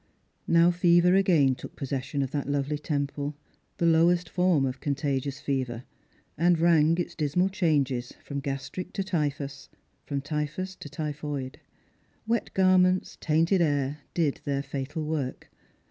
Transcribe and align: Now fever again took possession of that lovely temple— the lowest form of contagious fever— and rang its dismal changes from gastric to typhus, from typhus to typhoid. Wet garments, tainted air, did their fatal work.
Now 0.47 0.71
fever 0.71 1.13
again 1.13 1.53
took 1.53 1.75
possession 1.75 2.23
of 2.23 2.31
that 2.31 2.49
lovely 2.49 2.79
temple— 2.79 3.35
the 3.77 3.85
lowest 3.85 4.29
form 4.29 4.65
of 4.65 4.79
contagious 4.79 5.39
fever— 5.39 5.83
and 6.39 6.57
rang 6.57 6.97
its 6.97 7.13
dismal 7.13 7.49
changes 7.49 8.11
from 8.23 8.39
gastric 8.39 8.93
to 8.93 9.03
typhus, 9.03 9.69
from 10.03 10.21
typhus 10.21 10.75
to 10.77 10.89
typhoid. 10.89 11.59
Wet 12.25 12.49
garments, 12.55 13.15
tainted 13.21 13.61
air, 13.61 13.99
did 14.15 14.41
their 14.43 14.63
fatal 14.63 15.03
work. 15.05 15.51